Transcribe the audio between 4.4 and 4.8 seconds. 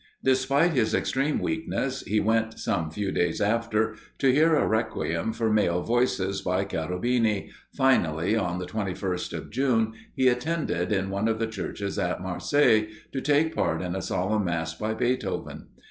a